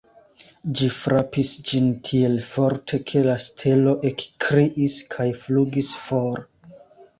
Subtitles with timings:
[0.77, 6.45] Ĝi frapis ĝin tiel forte, ke la stelo ekkriis kaj flugis for.